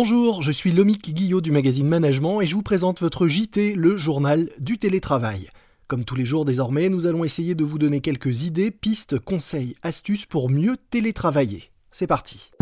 [0.00, 3.96] Bonjour, je suis Lomique Guillot du magazine Management et je vous présente votre JT, le
[3.96, 5.48] journal du télétravail.
[5.88, 9.74] Comme tous les jours désormais, nous allons essayer de vous donner quelques idées, pistes, conseils,
[9.82, 11.72] astuces pour mieux télétravailler.
[11.90, 12.52] C'est parti.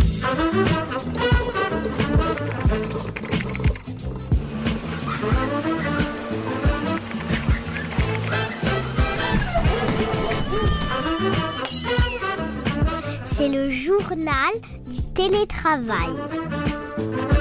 [13.26, 14.54] C'est le journal
[14.86, 16.14] du télétravail.
[17.12, 17.35] Bye.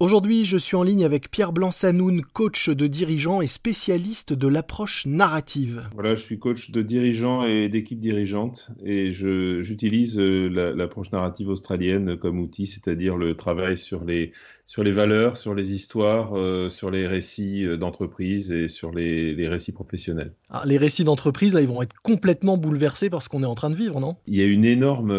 [0.00, 5.06] Aujourd'hui, je suis en ligne avec Pierre Blanc-Sanoun, coach de dirigeants et spécialiste de l'approche
[5.06, 5.88] narrative.
[5.92, 12.16] Voilà, je suis coach de dirigeants et d'équipes dirigeantes et j'utilise euh, l'approche narrative australienne
[12.16, 14.30] comme outil, c'est-à-dire le travail sur les,
[14.66, 19.34] sur les valeurs, sur les histoires, euh, sur les récits euh, d'entreprise et sur les,
[19.34, 20.32] les récits professionnels.
[20.48, 23.56] Ah, les récits d'entreprise, là, ils vont être complètement bouleversés par ce qu'on est en
[23.56, 24.14] train de vivre, non?
[24.28, 25.10] Il y a une énorme,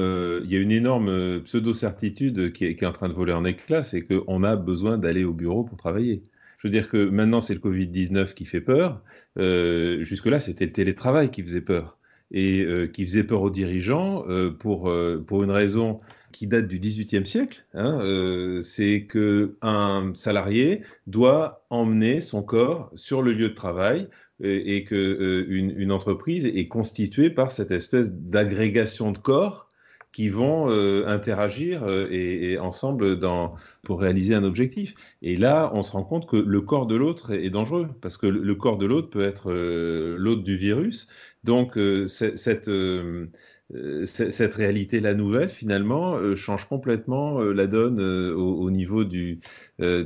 [0.46, 3.44] il y a une énorme pseudo-certitude qui est, qui est en train de voler en
[3.44, 6.22] éclats, c'est qu'on a besoin d'aller au bureau pour travailler.
[6.60, 9.02] Je veux dire que maintenant, c'est le Covid-19 qui fait peur.
[9.38, 11.98] Euh, jusque-là, c'était le télétravail qui faisait peur.
[12.32, 14.94] Et euh, qui faisait peur aux dirigeants euh, pour,
[15.26, 15.98] pour une raison
[16.32, 17.66] qui date du XVIIIe siècle.
[17.74, 24.10] Hein, c'est qu'un salarié doit emmener son corps sur le lieu de travail
[24.44, 29.69] et, et qu'une une entreprise est constituée par cette espèce d'agrégation de corps
[30.12, 33.20] qui vont euh, interagir euh, et, ensemble
[33.84, 34.96] pour réaliser un objectif.
[35.22, 38.28] Et là, on se rend compte que le corps de l'autre est, dangereux, parce que
[38.28, 41.08] le, corps de l'autre peut être euh, l'autre du virus.
[41.44, 43.28] Donc, cette euh,
[44.06, 49.38] cette réalité, la nouvelle, finalement, euh, change complètement euh, la donne au, niveau de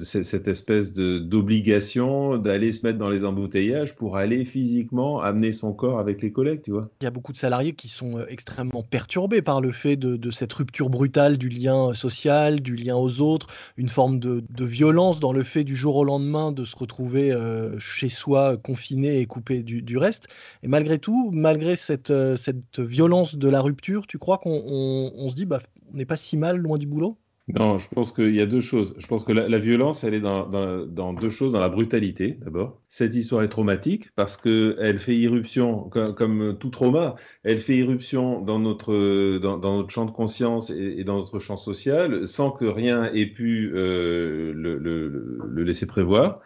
[0.01, 5.99] cette espèce d'obligation d'aller se mettre dans les embouteillages pour aller physiquement amener son corps
[5.99, 6.89] avec les collègues, tu vois.
[7.01, 10.53] Il y a beaucoup de salariés qui sont extrêmement perturbés par le fait de, cette
[10.53, 13.47] rupture brutale du lien social, du lien aux autres,
[13.77, 17.35] une forme de, violence dans le fait du jour au lendemain de se retrouver
[17.79, 20.27] chez soi confiné et coupé du, du, reste.
[20.63, 25.45] Et malgré tout, malgré cette, cette violence de la rupture, tu crois qu'on se dit,
[25.45, 25.59] bah,
[25.93, 27.17] on n'est pas si mal loin du boulot?
[27.49, 28.95] Non, je pense qu'il y a deux choses.
[28.97, 31.51] Je pense que la, violence, elle est dans, deux choses.
[31.51, 32.81] Dans la brutalité, d'abord.
[32.87, 38.59] Cette histoire est traumatique parce qu'elle fait irruption, comme, tout trauma, elle fait irruption dans
[38.59, 43.25] notre, dans, notre champ de conscience et, dans notre champ social sans que rien ait
[43.25, 46.39] pu euh, le, le, laisser prévoir.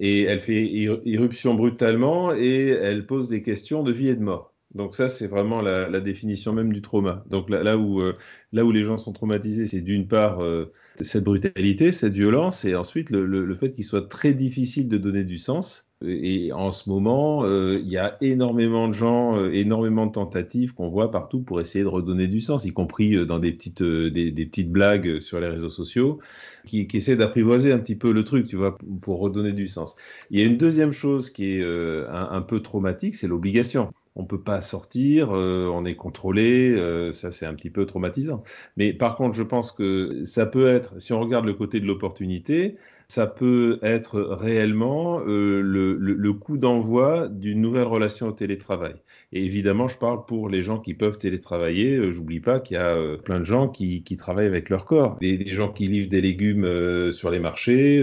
[0.00, 0.64] Et elle fait
[1.04, 4.49] irruption brutalement et elle pose des questions de vie et de mort.
[4.74, 7.24] Donc ça, c'est vraiment la, définition même du trauma.
[7.28, 8.16] Donc là, où, euh,
[8.52, 10.70] là où les gens sont traumatisés, c'est d'une part euh,
[11.00, 15.38] cette brutalité, cette violence, et ensuite le, fait qu'il soit très difficile de donner du
[15.38, 15.88] sens.
[16.02, 20.88] Et en ce moment, euh, il y a énormément de gens, énormément de tentatives qu'on
[20.88, 24.70] voit partout pour essayer de redonner du sens, y compris dans des petites, des, petites
[24.70, 26.20] blagues sur les réseaux sociaux,
[26.64, 29.96] qui, essaient d'apprivoiser un petit peu le truc, tu vois, pour redonner du sens.
[30.30, 31.64] Il y a une deuxième chose qui est
[32.08, 37.30] un peu traumatique, c'est l'obligation on peut pas sortir, euh, on est contrôlé, euh, ça
[37.30, 38.42] c'est un petit peu traumatisant.
[38.76, 41.86] Mais par contre, je pense que ça peut être, si on regarde le côté de
[41.86, 42.74] l'opportunité,
[43.10, 48.94] ça peut être réellement euh, le, coup d'envoi d'une nouvelle relation au télétravail.
[49.32, 51.96] Et évidemment, je parle pour les gens qui peuvent télétravailler.
[51.96, 55.18] Euh, j'oublie pas qu'il y a euh, plein de gens qui, travaillent avec leur corps.
[55.20, 58.00] Des, gens qui livrent des légumes sur les marchés,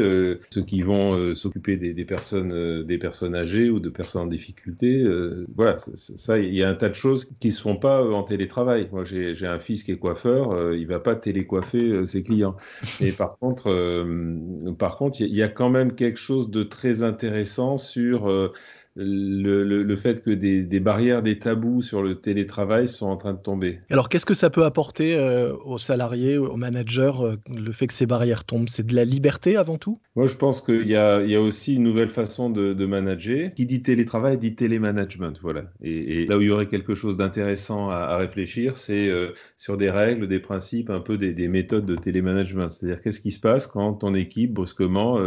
[0.49, 5.05] ceux qui vont s'occuper des, personnes, des personnes âgées ou de personnes en difficulté.
[5.55, 8.89] voilà, ça, il y a un tas de choses qui se font pas en télétravail.
[8.91, 12.55] Moi, j'ai un fils qui est coiffeur, il va pas télécoiffer ses clients.
[12.99, 13.69] Et par contre,
[14.77, 18.27] par contre, il y, a quand même quelque chose de très intéressant sur
[18.97, 23.79] le, fait que des, barrières, des tabous sur le télétravail sont en train de tomber.
[23.89, 27.93] Alors, qu'est-ce que ça peut apporter euh, aux salariés, aux managers, euh, le fait que
[27.93, 28.69] ces barrières tombent?
[28.69, 29.99] C'est de la liberté avant tout?
[30.15, 33.51] Moi, je pense qu'il y, a, aussi une nouvelle façon de, manager.
[33.51, 35.33] Qui dit télétravail dit télémanagement.
[35.41, 35.65] Voilà.
[35.81, 39.89] Et, là où il y aurait quelque chose d'intéressant à, réfléchir, c'est euh, sur des
[39.89, 42.67] règles, des principes, un peu des, méthodes de télémanagement.
[42.69, 45.19] C'est-à-dire, qu'est-ce qui se passe quand ton équipe, brusquement,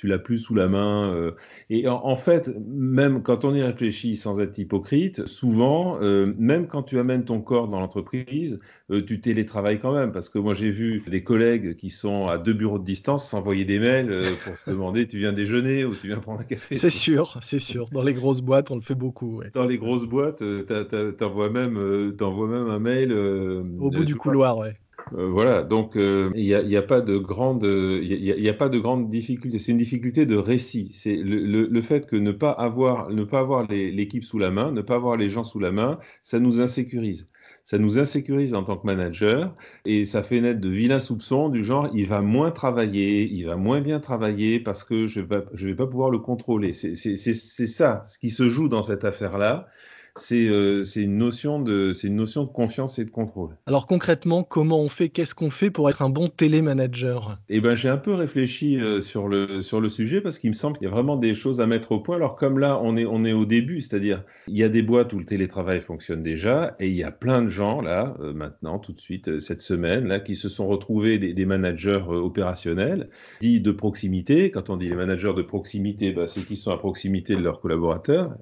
[0.00, 1.30] tu l'as plus sous la main
[1.68, 6.82] Et en fait, même quand on y réfléchit sans être hypocrite, souvent, euh, même quand
[6.82, 8.58] tu amènes ton corps dans l'entreprise,
[8.90, 10.10] euh, tu télétravailles quand même.
[10.10, 13.66] Parce que moi, j'ai vu des collègues qui sont à deux bureaux de distance s'envoyer
[13.66, 16.74] des mails euh, pour se demander tu viens déjeuner ou tu viens prendre un café?
[16.74, 17.88] C'est sûr, c'est sûr.
[17.90, 19.42] Dans les grosses boîtes, on le fait beaucoup.
[19.52, 23.12] Dans les grosses boîtes, tu envoies même, même un mail.
[23.12, 24.76] Au bout du couloir, ouais
[25.12, 29.58] voilà, donc il n'y a, a, pas de grande, il a, pas de grande difficulté.
[29.58, 30.90] C'est une difficulté de récit.
[30.94, 34.72] C'est le, le, fait que ne pas avoir, ne pas avoir l'équipe sous la main,
[34.72, 37.26] ne pas avoir les gens sous la main, ça nous insécurise.
[37.64, 39.54] Ça nous insécurise en tant que manager
[39.84, 43.56] et ça fait naître de vilains soupçons du genre il va moins travailler, il va
[43.56, 46.72] moins bien travailler parce que je vais, je vais pas pouvoir le contrôler.
[46.72, 49.66] C'est ça ce qui se joue dans cette affaire-là.
[49.66, 53.56] Euh, c'est une, notion de, une notion de confiance et de contrôle.
[53.66, 57.38] Alors concrètement, comment on fait Qu'est-ce qu'on fait pour être un bon télémanager?
[57.48, 60.54] Eh ben, j'ai un peu réfléchi euh, sur, le, sur le sujet parce qu'il me
[60.54, 62.16] semble qu'il y a vraiment des choses à mettre au point.
[62.16, 65.12] Alors comme là, on est, on est au début, c'est-à-dire il y a des boîtes
[65.12, 68.78] où le télétravail fonctionne déjà et il y a plein de gens là, euh, maintenant,
[68.78, 73.08] tout de suite, cette semaine, là, qui se sont retrouvés des, des managers opérationnels,
[73.40, 74.50] dits de proximité.
[74.50, 77.60] Quand on dit les managers de proximité, bah, c'est qui sont à proximité de leurs
[77.60, 78.34] collaborateurs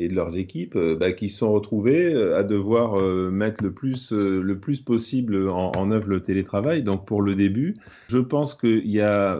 [0.00, 3.72] et de leurs équipes euh, bah, qui sont retrouvés euh, à devoir euh, mettre le
[3.72, 6.82] plus, le plus possible en, œuvre le télétravail.
[6.82, 7.76] Donc pour le début,
[8.08, 9.38] je pense qu'il y, a,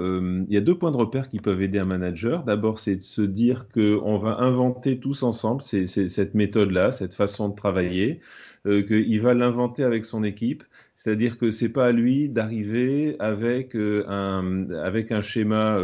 [0.49, 2.45] y a deux points de repère qui peuvent aider un manager.
[2.45, 7.55] D'abord, c'est de se dire qu'on va inventer tous ensemble cette méthode-là, cette façon de
[7.55, 8.21] travailler.
[8.65, 10.65] qu'il va l'inventer avec son équipe,
[10.95, 15.79] c'est-à-dire que c'est pas à lui d'arriver avec un avec un schéma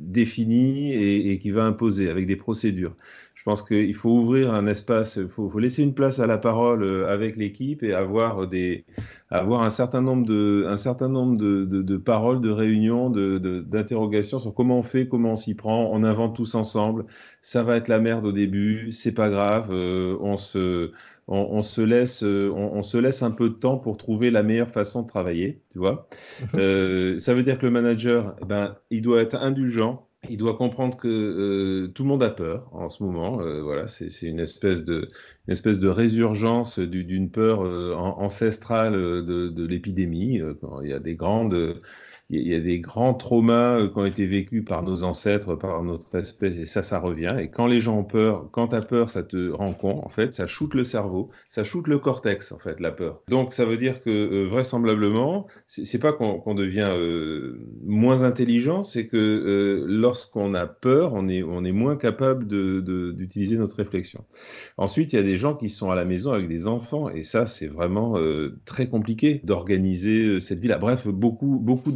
[0.00, 2.96] défini et, et, qui va imposer avec des procédures.
[3.40, 6.82] Je pense qu'il faut ouvrir un espace, il faut, laisser une place à la parole
[6.82, 8.84] euh, avec l'équipe et avoir, des,
[9.30, 14.52] avoir un certain nombre de, un certain nombre de, de, paroles, de réunions, d'interrogations sur
[14.52, 15.88] comment on fait, comment on s'y prend.
[15.90, 17.06] On invente tous ensemble.
[17.40, 19.70] Ça va être la merde au début, c'est pas grave.
[19.72, 20.90] Euh, on se,
[21.26, 24.70] on, se laisse, euh, on, se laisse un peu de temps pour trouver la meilleure
[24.70, 26.08] façon de travailler, tu vois.
[26.52, 30.96] ça veut dire que le manager, eh ben, il doit être indulgent il doit comprendre
[30.96, 33.40] que euh, tout le monde a peur en ce moment.
[33.40, 35.08] Euh, voilà, c'est une espèce de,
[35.88, 40.40] résurgence d'une peur euh, ancestrale de, de l'épidémie.
[40.82, 41.78] il y a des grandes
[42.30, 45.82] il y a des grands traumas euh, qui ont été vécus par nos ancêtres, par
[45.82, 47.36] notre espèce, et ça, ça revient.
[47.40, 50.08] Et quand les gens ont peur, quand tu as peur, ça te rend con, en
[50.08, 53.22] fait, ça shoote le cerveau, ça shoote le cortex, en fait, la peur.
[53.28, 59.06] Donc, ça veut dire que euh, vraisemblablement, c'est pas qu'on devient euh, moins intelligent, c'est
[59.06, 64.24] que lorsqu'on a peur, on est, on est moins capable d'utiliser notre réflexion.
[64.76, 67.22] Ensuite, il y a des gens qui sont à la maison avec des enfants, et
[67.22, 68.16] ça, c'est vraiment
[68.64, 70.78] très compliqué d'organiser cette vie-là.
[70.78, 71.92] Bref, beaucoup, beaucoup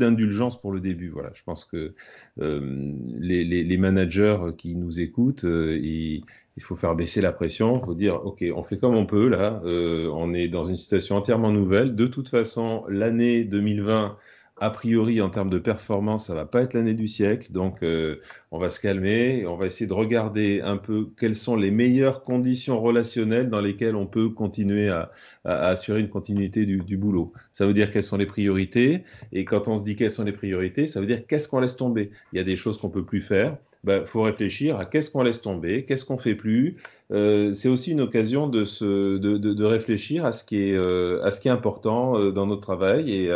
[0.60, 1.08] pour le début.
[1.08, 1.94] Voilà, je pense que
[2.40, 6.22] euh, les, managers qui nous écoutent, euh, il,
[6.60, 7.78] faut faire baisser la pression.
[7.78, 9.60] Il faut dire, OK, on fait comme on peut là.
[9.64, 11.94] Euh, on est dans une situation entièrement nouvelle.
[11.94, 14.16] De toute façon, l'année 2020
[14.60, 17.50] a priori, en termes de performance, ça va pas être l'année du siècle.
[17.50, 18.20] Donc, euh,
[18.52, 21.72] on va se calmer et on va essayer de regarder un peu quelles sont les
[21.72, 25.10] meilleures conditions relationnelles dans lesquelles on peut continuer à,
[25.44, 27.32] assurer une continuité du, du, boulot.
[27.50, 29.02] Ça veut dire quelles sont les priorités.
[29.32, 31.76] Et quand on se dit quelles sont les priorités, ça veut dire qu'est-ce qu'on laisse
[31.76, 32.12] tomber.
[32.32, 35.22] Il y a des choses qu'on peut plus faire bah, faut réfléchir à qu'est-ce qu'on
[35.22, 36.76] laisse tomber, qu'est-ce qu'on fait plus.
[37.12, 41.22] Euh, c'est aussi une occasion de, se, de, de, réfléchir à ce qui est, euh,
[41.22, 43.28] à ce qui est important euh, dans notre travail et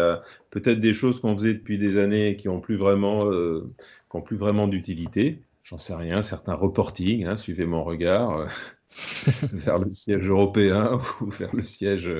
[0.50, 3.30] peut-être des choses qu'on faisait depuis des années qui n'ont plus vraiment,
[4.10, 5.42] qui vraiment d'utilité.
[5.62, 8.48] J'en sais rien, certains reporting, hein, suivez mon regard.
[9.52, 12.10] vers le siège européen ou vers le siège.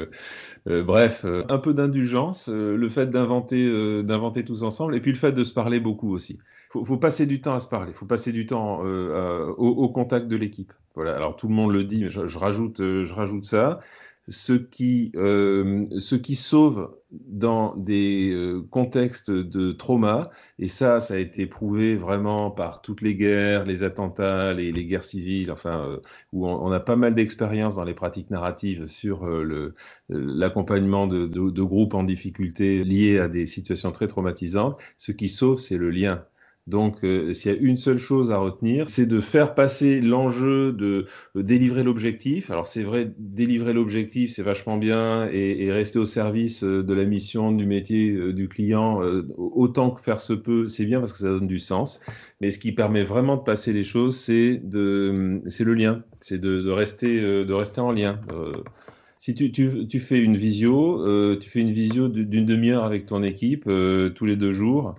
[0.66, 5.44] bref, un peu d'indulgence, le fait d'inventer, d'inventer tous ensemble, et puis le fait de
[5.44, 6.38] se parler beaucoup aussi
[6.70, 9.88] faut, faut passer du temps à se parler, il faut passer du temps euh, au,
[9.88, 10.72] contact de l'équipe.
[10.94, 11.14] Voilà.
[11.16, 13.80] Alors tout le monde le dit, mais je, rajoute, euh, je rajoute ça.
[14.28, 18.34] Ce qui, euh, ce qui sauve dans des
[18.70, 23.82] contextes de trauma, et ça, ça a été prouvé vraiment par toutes les guerres, les
[23.82, 25.98] attentats, les, les guerres civiles, enfin,
[26.32, 29.26] où on, a pas mal d'expérience dans les pratiques narratives sur
[30.10, 34.80] l'accompagnement de, de groupes en difficulté liés à des situations très traumatisantes.
[34.98, 36.24] Ce qui sauve, c'est le lien.
[36.68, 40.72] Donc, euh, s'il y a une seule chose à retenir, c'est de faire passer l'enjeu
[40.72, 42.50] de, délivrer l'objectif.
[42.50, 47.06] Alors, c'est vrai, délivrer l'objectif, c'est vachement bien, et, rester au service euh, de la
[47.06, 49.00] mission, du métier, euh, du client,
[49.38, 52.00] autant que faire se peut, c'est bien parce que ça donne du sens.
[52.42, 57.18] Mais ce qui permet vraiment de passer les choses, c'est le lien, c'est de, rester,
[57.18, 58.20] de rester en lien
[59.18, 63.64] si tu, tu, fais une visio, tu fais une visio d'une demi-heure avec ton équipe
[63.64, 64.94] tous les deux jours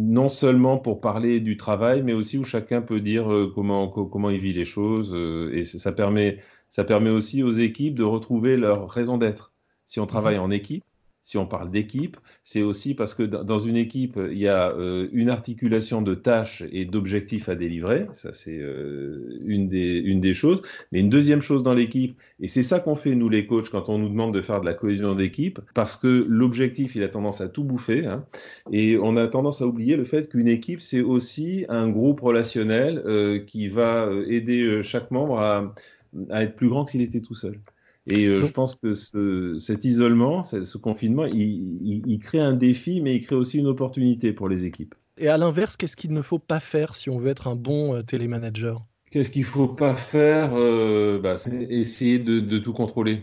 [0.00, 4.30] non seulement pour parler du travail, mais aussi où chacun peut dire euh, comment, comment
[4.30, 5.14] il vit les choses.
[5.14, 9.52] Euh, et ça permet, ça permet aussi aux équipes de retrouver leur raison d'être.
[9.86, 10.42] Si on travaille mhm.
[10.42, 10.84] en équipe,
[11.24, 15.08] si on parle d'équipe, c'est aussi parce que dans une équipe, il y a euh,
[15.12, 18.06] une articulation de tâches et d'objectifs à délivrer.
[18.12, 20.62] Ça, c'est euh, une, des, choses.
[20.90, 23.88] Mais une deuxième chose dans l'équipe, et c'est ça qu'on fait, nous, les coachs, quand
[23.88, 27.40] on nous demande de faire de la cohésion d'équipe, parce que l'objectif, il a tendance
[27.40, 28.06] à tout bouffer.
[28.06, 28.24] Hein,
[28.72, 33.00] et on a tendance à oublier le fait qu'une équipe, c'est aussi un groupe relationnel
[33.06, 35.74] euh, qui va aider chaque membre à,
[36.30, 37.58] à être plus grand qu'il était tout seul.
[38.06, 43.00] Et euh, je pense que ce, cet isolement, ce, confinement, il, il, crée un défi,
[43.00, 44.94] mais il crée aussi une opportunité pour les équipes.
[45.18, 47.94] Et à l'inverse, qu'est-ce qu'il ne faut pas faire si on veut être un bon
[47.94, 48.84] euh, télémanager?
[49.10, 53.22] Qu'est-ce qu'il ne faut pas faire euh, bah, C'est essayer de, de, tout contrôler.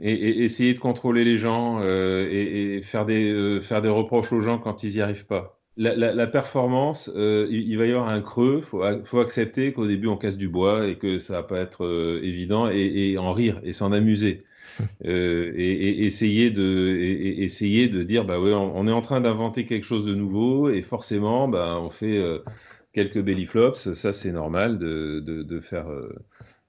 [0.00, 4.32] Et, et, essayer de contrôler les gens euh, et, et, faire, des, faire des reproches
[4.32, 8.20] aux gens quand ils n'y arrivent pas la, performance, euh, il, va y avoir un
[8.20, 8.60] creux.
[8.62, 11.84] Il faut, accepter qu'au début, on casse du bois et que ça va pas être
[11.84, 14.44] euh, évident et, en rire et s'en amuser.
[15.04, 19.84] Euh, et, essayer, de, essayer de dire bah ouais, on, est en train d'inventer quelque
[19.84, 22.18] chose de nouveau et forcément, bah, on fait
[22.94, 23.92] quelques belly flops.
[23.92, 25.86] Ça, c'est normal de, de faire.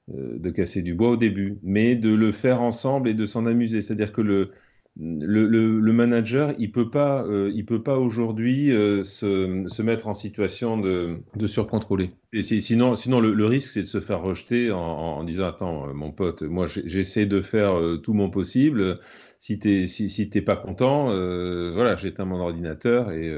[0.09, 3.81] de casser du bois au début, mais de le faire ensemble et de s'en amuser.
[3.81, 4.51] C'est-à-dire que le,
[4.97, 11.21] le, manager, il peut pas, euh, peut pas aujourd'hui euh, se, mettre en situation de,
[11.45, 12.09] surcontrôler.
[12.33, 16.11] Et sinon, sinon le, risque, c'est de se faire rejeter en, disant attends, euh, mon
[16.11, 18.99] pote, moi j'essaie de faire tout mon possible.
[19.39, 23.33] Si t'es si, si pas content, voilà, j'éteins mon ordinateur et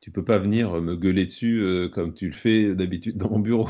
[0.00, 3.68] tu peux pas venir me gueuler dessus comme tu le fais d'habitude dans mon bureau.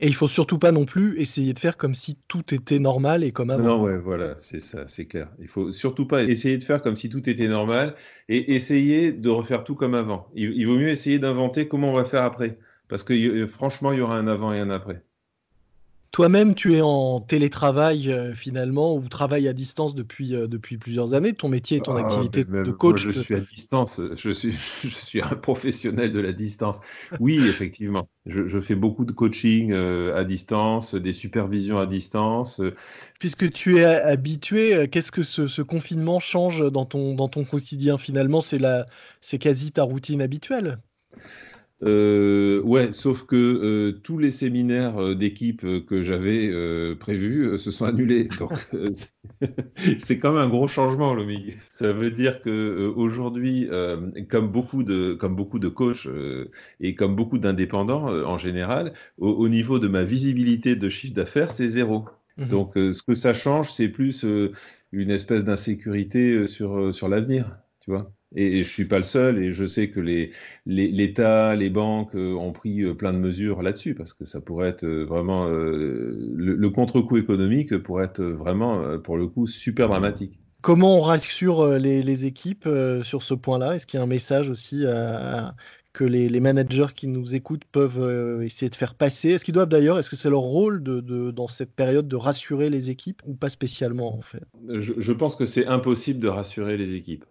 [0.00, 3.24] Et il faut surtout pas non plus essayer de faire comme si tout était normal
[3.24, 3.62] et comme avant.
[3.62, 5.28] Non, ouais, voilà, c'est ça, c'est clair.
[5.40, 7.94] Il faut surtout pas essayer de faire comme si tout était normal
[8.28, 10.28] et essayer de refaire tout comme avant.
[10.34, 12.58] Il, vaut mieux essayer d'inventer comment on va faire après.
[12.88, 15.02] Parce que franchement, il y aura un avant et un après.
[16.14, 21.12] Toi-même, tu es en télétravail euh, finalement ou travailles à distance depuis, euh, depuis plusieurs
[21.12, 21.32] années.
[21.32, 23.00] Ton métier et ton ah, activité de coach.
[23.00, 24.00] je suis à distance.
[24.14, 24.52] Je suis,
[24.84, 26.78] je suis un professionnel de la distance.
[27.18, 28.08] Oui, effectivement.
[28.26, 32.60] Je, fais beaucoup de coaching euh, à distance, des supervisions à distance.
[33.18, 37.98] Puisque tu es habitué, qu'est-ce que ce, ce, confinement change dans ton, dans ton quotidien
[37.98, 38.40] finalement?
[38.40, 40.78] C'est quasi ta routine habituelle.
[41.84, 46.50] Euh, ouais, sauf que euh, tous les séminaires euh, d'équipe que j'avais
[46.96, 48.24] prévus se sont annulés.
[48.38, 48.52] Donc,
[49.98, 51.58] c'est quand même un gros changement, Lomig.
[51.68, 53.68] Ça veut dire que aujourd'hui,
[54.28, 56.08] comme beaucoup de comme beaucoup de coachs
[56.80, 61.68] et comme beaucoup d'indépendants en général, au, niveau de ma visibilité de chiffre d'affaires, c'est
[61.68, 62.06] zéro.
[62.36, 64.24] Mmh Donc, ce que ça change, c'est plus
[64.92, 68.10] une espèce d'insécurité sur sur l'avenir, tu vois.
[68.34, 72.14] Et, je ne suis pas le seul, et je sais que l'État, les, les, banques
[72.14, 75.46] euh, ont pris euh, plein de mesures là-dessus, parce que ça pourrait être euh, vraiment.
[75.46, 80.40] le, contre-coup économique pourrait être vraiment, pour le coup, super dramatique.
[80.62, 82.66] Comment on rassure les, les équipes
[83.02, 83.76] sur ce point-là?
[83.76, 84.84] Est-ce qu'il y a un message aussi
[85.92, 89.28] que les, managers qui nous écoutent peuvent essayer de faire passer?
[89.28, 92.16] Est-ce qu'ils doivent d'ailleurs, est-ce que c'est leur rôle de, de, dans cette période de
[92.16, 94.42] rassurer les équipes ou pas spécialement en fait?
[94.80, 97.26] Je, je pense que c'est impossible de rassurer les équipes.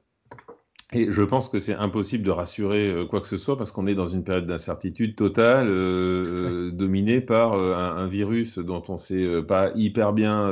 [0.94, 3.88] Et je pense que c'est impossible de rassurer euh, quoi que ce soit parce qu'on
[3.88, 8.98] est dans une période d'incertitude totale, euh, euh, dominée par un, virus dont on ne
[8.98, 10.52] sait pas hyper bien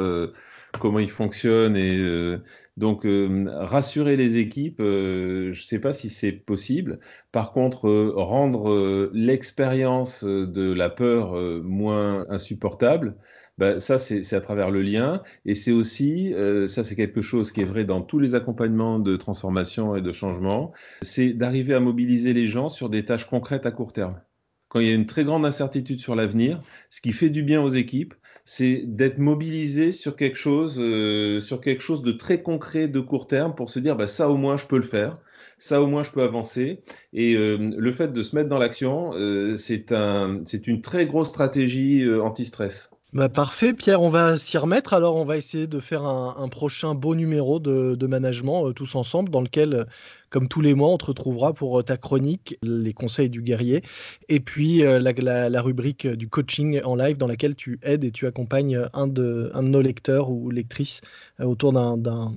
[0.79, 1.75] comment il fonctionne.
[1.75, 2.01] Et
[2.77, 6.99] donc, rassurer les équipes, je ne sais pas si c'est possible.
[7.31, 11.33] Par contre, rendre l'expérience de la peur
[11.63, 13.15] moins insupportable,
[13.61, 15.21] bah, ça, c'est à travers le lien.
[15.45, 18.97] Et c'est aussi, euh, ça c'est quelque chose qui est vrai dans tous les accompagnements
[18.97, 20.71] de transformation et de changement,
[21.03, 24.19] c'est d'arriver à mobiliser les gens sur des tâches concrètes à court terme.
[24.67, 27.61] Quand il y a une très grande incertitude sur l'avenir, ce qui fait du bien
[27.61, 28.15] aux équipes,
[28.45, 33.27] c'est d'être mobilisé sur quelque chose, euh, sur quelque chose de très concret de court
[33.27, 35.21] terme pour se dire, bah, ça au moins je peux le faire,
[35.59, 36.79] ça au moins je peux avancer.
[37.13, 39.11] Et euh, le fait de se mettre dans l'action,
[39.55, 42.89] c'est un, une très grosse stratégie anti-stress.
[43.13, 44.93] Bah, parfait, Pierre, on va s'y remettre.
[44.93, 49.29] Alors, on va essayer de faire un, prochain beau numéro de, management euh, tous ensemble,
[49.29, 49.83] dans lequel, euh,
[50.29, 53.83] comme tous les mois, on te retrouvera pour euh, ta chronique, les conseils du guerrier,
[54.29, 58.87] et puis la, rubrique du coaching en live, dans laquelle tu aides et tu accompagnes
[58.93, 61.01] un de, un de nos lecteurs ou lectrices
[61.43, 62.31] autour d'un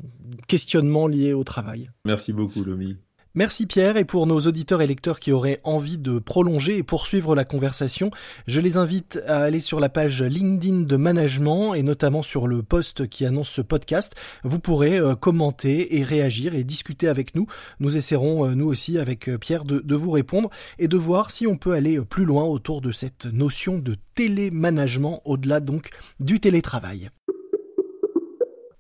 [0.49, 1.89] questionnement lié au travail.
[2.05, 2.97] Merci beaucoup, Lomi.
[3.37, 7.35] Merci Pierre, et pour nos auditeurs et lecteurs qui auraient envie de prolonger et poursuivre
[7.35, 8.13] la conversation,
[8.47, 12.63] je les invite à aller sur la page LinkedIn de Management et notamment sur le
[12.63, 14.15] post qui annonce ce podcast.
[14.45, 17.49] Vous pourrez euh, commenter et réagir et discuter avec nous.
[17.81, 20.49] Nous essaierons euh, nous aussi avec euh, Pierre de, de vous répondre
[20.79, 25.23] et de voir si on peut aller plus loin autour de cette notion de télémanagement
[25.25, 25.89] au-delà donc
[26.21, 27.11] du télétravail.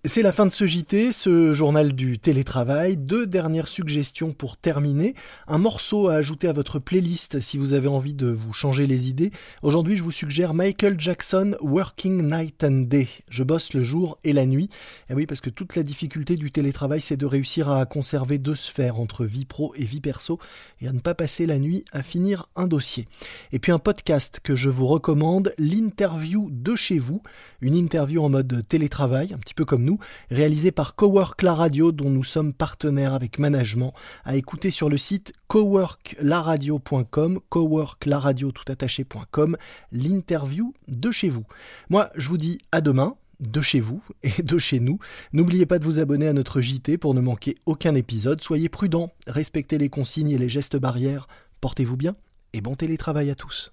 [0.07, 2.99] C'est la fin de ce JT, ce journal du télétravail.
[2.99, 5.15] Deux dernières suggestions pour terminer.
[5.49, 9.09] Un morceau à ajouter à votre playlist si vous avez envie de vous changer les
[9.09, 9.31] idées.
[9.63, 13.09] Aujourd'hui, je vous suggère Michael Jackson Working Night and Day.
[13.31, 14.65] Je bosse le jour et la nuit.
[14.65, 18.37] Et eh oui, parce que toute la difficulté du télétravail, c'est de réussir à conserver
[18.37, 20.39] deux sphères entre vie pro et vie perso
[20.83, 23.09] et à ne pas passer la nuit à finir un dossier.
[23.53, 27.23] Et puis un podcast que je vous recommande, l'interview de chez vous.
[27.63, 29.94] Une interview en mode télétravail, un petit peu comme
[30.31, 33.93] réalisé par Cowork La Radio, dont nous sommes partenaires avec Management,
[34.25, 39.57] à écouter sur le site coworklaradio.com, coworklaradio tout attaché.com,
[39.93, 41.45] l'interview de chez vous.
[41.91, 44.99] Moi, je vous dis à demain de chez vous et de chez nous.
[45.33, 48.43] N'oubliez pas de vous abonner à notre JT pour ne manquer aucun épisode.
[48.43, 51.27] Soyez prudents, respectez les consignes et les gestes barrières.
[51.61, 52.17] Portez-vous bien
[52.53, 53.73] et bon télétravail à tous.